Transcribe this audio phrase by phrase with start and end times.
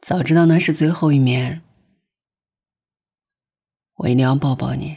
[0.00, 1.60] 早知道那是最后一面，
[3.96, 4.96] 我一定要抱抱你。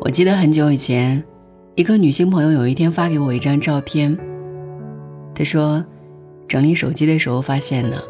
[0.00, 1.24] 我记得很久以前，
[1.76, 4.18] 一个女性朋友有一天发给我一张照片，
[5.34, 5.86] 她说，
[6.48, 8.04] 整理手机的时候发现的。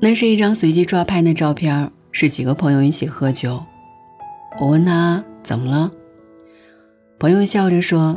[0.00, 3.64] 那是一张随机抓拍的照片，是几个朋友一起喝酒。
[4.60, 5.24] 我问她。
[5.42, 5.90] 怎么了？
[7.18, 8.16] 朋友笑着说：“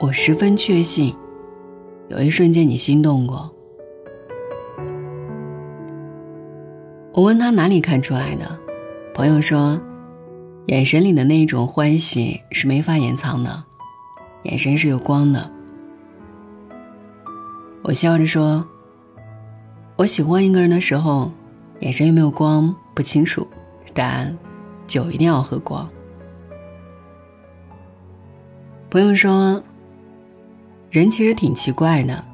[0.00, 1.14] 我十分确信，
[2.08, 3.50] 有一瞬间你心动过。”
[7.12, 8.58] 我问他哪里看出来的，
[9.14, 9.80] 朋友说
[10.66, 13.64] ：“眼神里的那一种欢喜是没法掩藏的，
[14.42, 15.50] 眼神是有光的。”
[17.82, 18.66] 我笑着说
[19.96, 21.30] ：“我喜欢一个人的时候，
[21.80, 23.46] 眼神有没有光不清楚，
[23.92, 24.36] 但
[24.86, 25.88] 酒一定要喝光。”
[28.94, 29.60] 朋友说
[30.88, 32.24] ：“人其实挺奇怪的，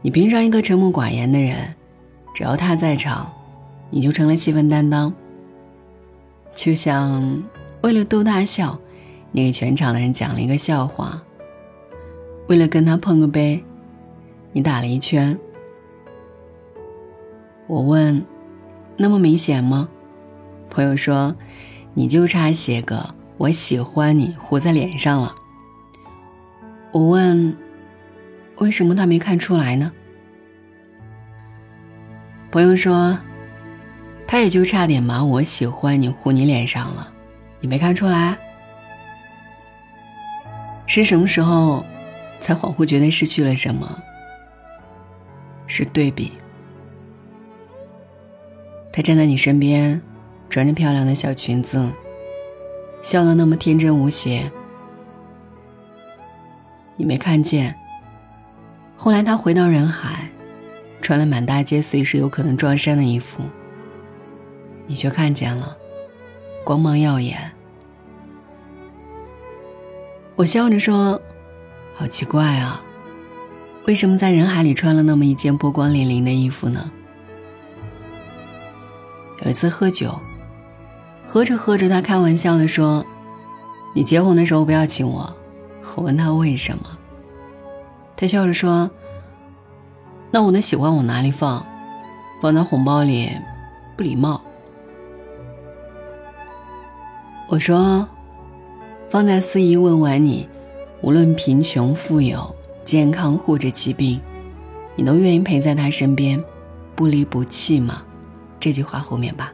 [0.00, 1.74] 你平常一个沉默寡言的人，
[2.32, 3.32] 只要他在场，
[3.90, 5.12] 你就成了气氛担当。
[6.54, 7.42] 就像
[7.80, 8.78] 为了逗他笑，
[9.32, 11.20] 你给全场的人讲了一个笑话；
[12.46, 13.64] 为了跟他碰个杯，
[14.52, 15.36] 你打了一圈。
[17.66, 18.24] 我问：
[18.96, 19.88] 那么明显吗？
[20.70, 21.34] 朋友说：
[21.94, 25.34] 你就差写个‘我喜欢你’糊在脸上了。”
[26.90, 27.56] 我问
[28.56, 29.92] ：“为什么他没看出来呢？”
[32.50, 33.18] 朋友说
[34.26, 37.12] ：“他也就差点把我喜欢你糊你脸上了，
[37.60, 38.38] 你没看出来？
[40.86, 41.84] 是什么时候
[42.40, 44.02] 才恍惚觉得失去了什么？
[45.66, 46.32] 是对比。
[48.90, 50.00] 他站在你身边，
[50.48, 51.86] 穿着漂亮的小裙子，
[53.02, 54.50] 笑得那么天真无邪。”
[56.98, 57.74] 你没看见。
[58.96, 60.28] 后来他回到人海，
[61.00, 63.42] 穿了满大街随时有可能撞衫的衣服。
[64.86, 65.76] 你却看见了，
[66.64, 67.52] 光芒耀眼。
[70.34, 71.20] 我笑着说
[71.94, 72.82] ：“好奇怪啊，
[73.86, 76.90] 为什么在人海里穿了那么一件波光粼粼的衣服呢？”
[79.44, 80.18] 有一次喝酒，
[81.24, 83.06] 喝着喝着，他开玩笑的说
[83.94, 85.32] ：“你结婚的时候不要请我。”
[85.96, 86.84] 我问他为什么，
[88.16, 88.90] 他笑着说
[90.30, 91.64] ：“那我的喜欢往哪里放？
[92.40, 93.30] 放在红包里，
[93.96, 94.40] 不礼貌。”
[97.48, 98.06] 我说
[99.10, 100.48] ：“放在司仪问完你，
[101.00, 104.20] 无论贫穷富有、健康或者疾病，
[104.94, 106.42] 你都愿意陪在他身边，
[106.94, 108.02] 不离不弃吗？”
[108.60, 109.52] 这句话后面吧。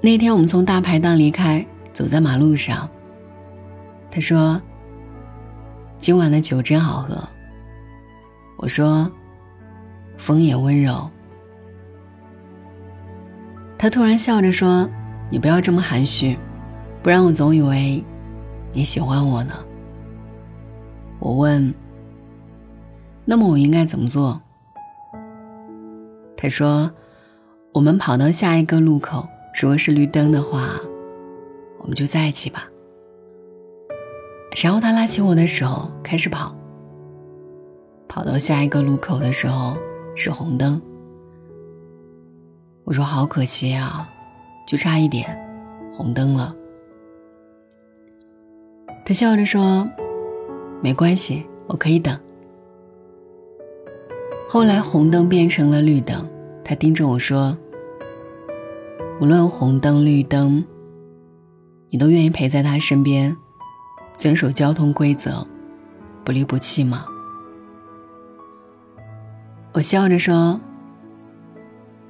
[0.00, 2.88] 那天我们从大排档离开，走在马路上。
[4.10, 4.60] 他说
[5.96, 7.16] ：“今晚的酒真好喝。”
[8.58, 9.10] 我说
[10.18, 11.08] ：“风也温柔。”
[13.78, 14.90] 他突然笑着说
[15.30, 16.36] ：“你不要这么含蓄，
[17.02, 18.04] 不然我总以为
[18.72, 19.54] 你喜欢我呢。”
[21.20, 21.72] 我问
[23.24, 24.40] ：“那么我应该怎么做？”
[26.36, 26.90] 他说
[27.72, 29.28] ：“我们跑到下一个路口，
[29.60, 30.80] 如果是绿灯的话，
[31.78, 32.68] 我们就在一起吧。”
[34.62, 36.54] 然后他拉起我的手，开始跑。
[38.08, 39.76] 跑到下一个路口的时候
[40.16, 40.80] 是红灯。
[42.84, 44.08] 我说：“好可惜啊，
[44.66, 45.38] 就差一点，
[45.94, 46.54] 红灯了。”
[49.06, 49.88] 他笑着说
[50.82, 52.18] ：“没关系，我可以等。”
[54.48, 56.28] 后来红灯变成了绿灯，
[56.64, 57.56] 他盯着我说
[59.22, 60.64] ：“无论红灯绿灯，
[61.88, 63.36] 你都愿意陪在他身边。”
[64.20, 65.46] 遵守交通规则，
[66.26, 67.06] 不离不弃吗？
[69.72, 70.60] 我笑着说：“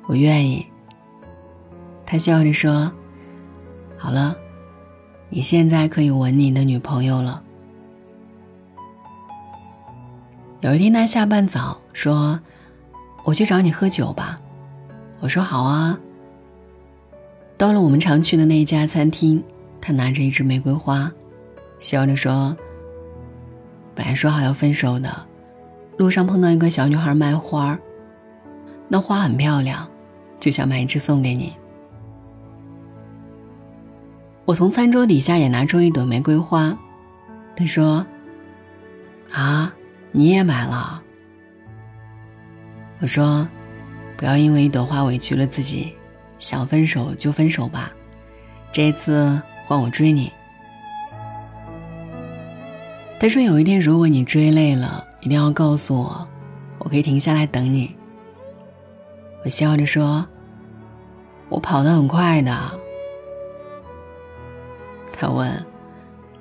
[0.09, 0.66] 我愿意。”
[2.04, 2.91] 他笑着说
[3.97, 4.37] ：“好了，
[5.29, 7.44] 你现在可以吻你的女朋友了。”
[10.62, 12.40] 有一天，他下班早说
[13.23, 14.37] ：“我去找你喝酒吧。”
[15.23, 15.96] 我说：“好啊。”
[17.56, 19.44] 到了我们常去的那一家餐厅，
[19.81, 21.12] 他拿着一支玫瑰花。
[21.81, 22.56] 笑着说
[23.97, 25.27] ：“本来说好要分手的，
[25.97, 27.77] 路上碰到一个小女孩卖花
[28.87, 29.88] 那花很漂亮，
[30.38, 31.55] 就想买一支送给你。”
[34.47, 36.79] 我从餐桌底下也拿出一朵玫瑰花，
[37.56, 38.06] 他说
[39.32, 39.73] ：“啊，
[40.12, 41.03] 你也买了？”
[43.00, 43.49] 我说
[44.17, 45.94] ：“不要因为一朵花委屈了自己，
[46.38, 47.91] 想分手就分手吧，
[48.71, 50.32] 这一次。”换我追你。
[53.20, 56.26] 他说有一天如果你追累了，一定要告诉我，
[56.78, 57.94] 我可以停下来等你。
[59.44, 60.26] 我笑着说
[61.50, 62.81] ：“我跑得很快的。”
[65.12, 65.67] 他问：“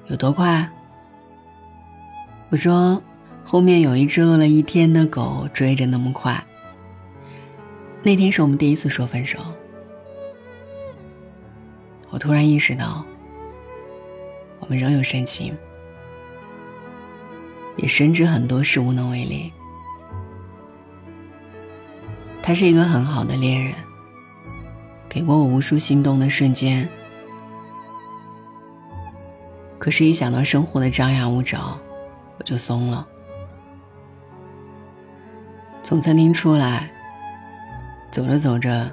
[0.07, 0.69] 有多快？”
[2.47, 3.03] 我说
[3.43, 6.41] ：“后面有一只饿了一天的狗追着那么快。”
[8.01, 9.37] 那天是我们第一次说分手，
[12.09, 13.03] 我突然意识到，
[14.61, 15.53] 我们仍有深情，
[17.81, 19.51] 也深知很多事无能为力。
[22.41, 23.73] 他是一个很好的恋人，
[25.07, 26.87] 给过我无数心动的瞬间。
[29.77, 31.79] 可是，一想到生活的张牙舞爪，
[32.37, 33.07] 我就松了。
[35.81, 36.89] 从餐厅出来。
[38.11, 38.91] 走着走着，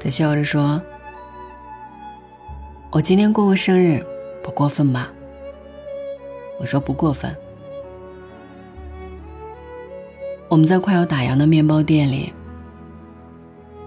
[0.00, 0.82] 他笑着说
[2.90, 4.04] ：“我今天过个生日，
[4.42, 5.08] 不过分吧？”
[6.58, 7.32] 我说：“不过分。”
[10.50, 12.32] 我们在快要打烊的面包店里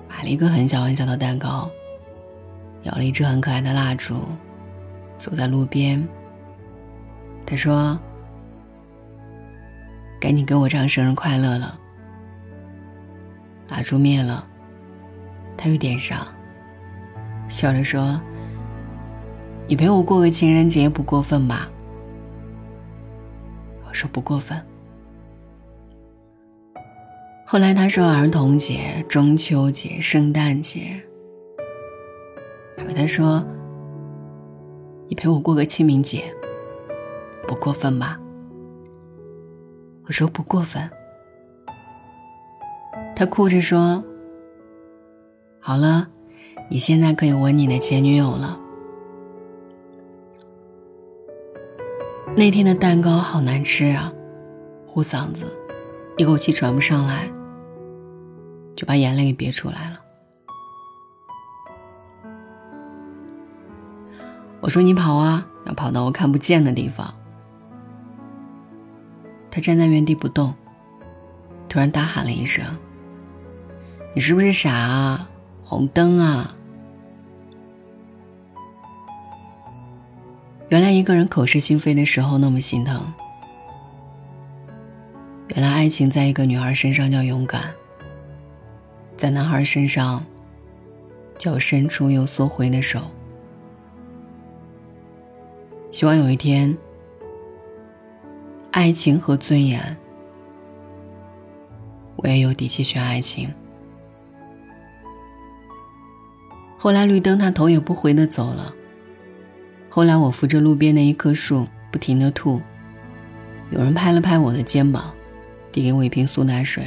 [0.07, 1.69] 买了一个很小很小的蛋糕，
[2.83, 4.15] 摇了一支很可爱的蜡烛，
[5.17, 6.07] 走在路边。
[7.45, 7.99] 他说
[10.21, 11.77] ：“赶紧给我唱生日快乐了。”
[13.67, 14.47] 蜡烛灭了。
[15.57, 16.25] 他又点上，
[17.49, 18.21] 笑着说
[19.67, 21.69] ：“你陪我过个情人节不过分吧？”
[23.85, 24.57] 我说：“不过分。”
[27.53, 30.99] 后来他说：“儿童节、中秋节、圣诞节。”
[32.75, 33.45] 还有他说
[35.07, 36.23] ：“你陪我过个清明节，
[37.47, 38.19] 不过分吧？”
[40.07, 40.89] 我说：“不过分。”
[43.15, 44.03] 他哭着说。
[45.59, 46.07] 好了，
[46.71, 48.59] 你现在可以吻你的前女友了。
[52.35, 54.11] 那天的蛋糕好难吃啊，
[54.87, 55.45] 糊嗓子，
[56.17, 57.31] 一口气喘不上来，
[58.75, 59.99] 就把眼泪给憋出来了。
[64.61, 67.13] 我说你跑啊，要跑到我看不见的地方。
[69.51, 70.53] 他站在原地不动，
[71.67, 72.65] 突然大喊了一声
[74.15, 75.29] ：“你是不是傻啊？”
[75.63, 76.55] 红灯啊！
[80.69, 83.13] 原来一个人口是心非的时候那么心疼。
[85.49, 87.71] 原来爱情在一个女孩身上叫勇敢，
[89.15, 90.25] 在男孩身上
[91.37, 93.01] 脚伸出又缩回的手。
[95.91, 96.75] 希望有一天，
[98.71, 99.95] 爱情和尊严，
[102.15, 103.53] 我也有底气选爱情。
[106.77, 108.73] 后来绿灯，他头也不回的走了。
[109.87, 112.59] 后来我扶着路边的一棵树，不停的吐。
[113.69, 115.13] 有人拍了拍我的肩膀，
[115.71, 116.83] 递给我一瓶苏打水。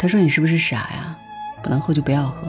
[0.00, 1.18] 他说：“你是不是傻呀？
[1.62, 2.48] 不能喝就不要喝。”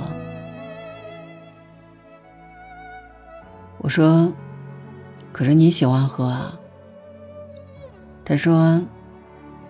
[3.80, 4.32] 我说
[5.34, 6.58] ：“可是你喜欢喝啊。”
[8.24, 8.82] 他说：“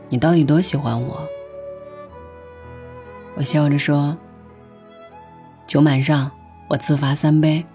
[0.10, 1.28] 你到底多喜欢我？”
[3.33, 4.16] 我笑着说。
[5.66, 6.30] 酒满上，
[6.68, 7.66] 我自罚三杯。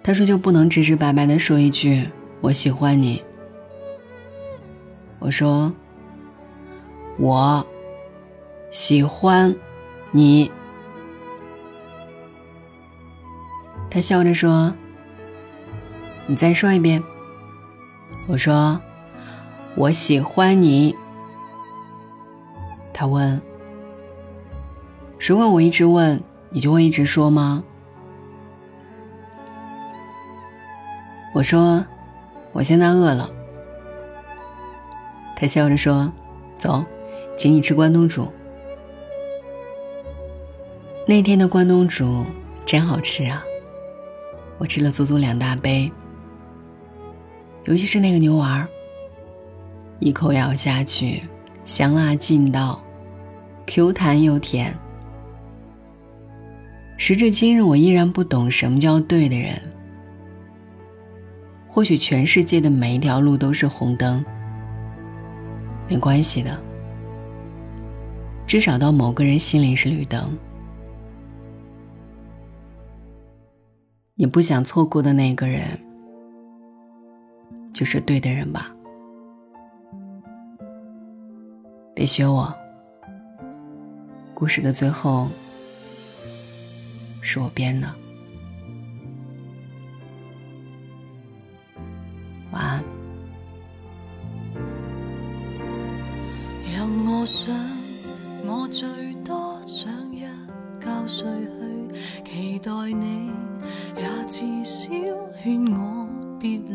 [0.00, 2.08] 他说：“就不能直直白白的说一句
[2.40, 3.20] 我喜欢你？”
[5.18, 5.72] 我说
[7.18, 7.66] ：“我
[8.70, 9.54] 喜欢
[10.12, 10.50] 你。”
[13.90, 14.72] 他笑着说
[16.26, 17.02] ：“你再说一遍。”
[18.28, 18.80] 我说
[19.74, 20.96] ：“我喜欢你。”
[22.92, 23.40] 他问。
[25.18, 27.64] 如果我一直问，你就会一直说吗？
[31.34, 31.84] 我说，
[32.52, 33.28] 我现在饿了。
[35.36, 36.12] 他笑着说
[36.56, 36.84] ：“走，
[37.38, 38.28] 请你吃关东煮。”
[41.06, 42.26] 那天的关东煮
[42.66, 43.42] 真好吃啊！
[44.58, 45.90] 我吃了足足两大杯，
[47.64, 48.68] 尤其是那个牛丸
[50.00, 51.22] 一口咬下去，
[51.64, 52.82] 香辣劲道
[53.66, 54.76] ，Q 弹又甜。
[56.98, 59.62] 时至今日，我依然不懂什么叫对的人。
[61.68, 64.22] 或许全世界的每一条路都是红灯，
[65.88, 66.60] 没关系的，
[68.48, 70.34] 至少到某个人心里是绿灯。
[74.14, 75.78] 你不想错过的那个人
[77.74, 78.74] 就是对的人吧。
[81.94, 82.50] 别学我
[84.32, 85.28] 故事的最后
[87.20, 88.07] 是我编的。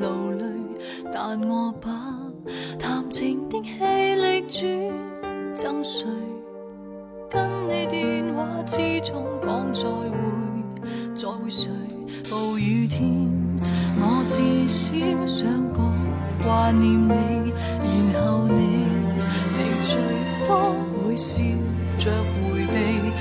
[0.03, 0.45] 流泪
[1.13, 1.89] 但我把
[2.77, 6.05] 谈情的气力转赠谁
[7.29, 11.71] 跟你电话之中讲再会再会谁
[12.29, 13.29] 暴雨天
[13.95, 14.93] 我至少
[15.25, 15.95] 想讲
[16.43, 17.53] 挂念你
[18.11, 18.85] 然后你
[19.55, 19.95] 你最
[20.45, 20.75] 多
[21.07, 21.41] 会笑
[21.97, 23.12] 着回避。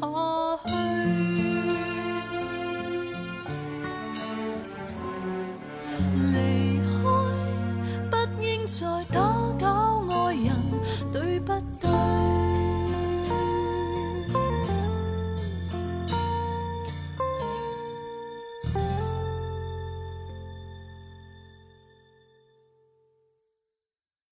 [0.00, 0.02] พ
[0.66, 1.29] 去。